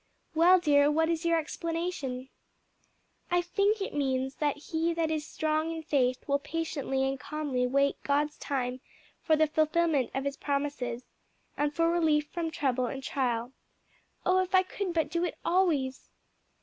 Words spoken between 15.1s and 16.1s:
do it always!"